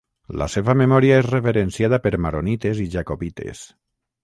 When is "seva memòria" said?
0.53-1.19